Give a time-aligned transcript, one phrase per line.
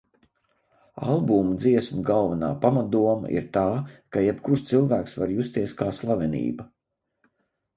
[1.15, 3.67] Albuma dziesmu galvenā pamatdoma ir tā,
[4.17, 6.71] ka jebkurš cilvēks var justies kā slavenība.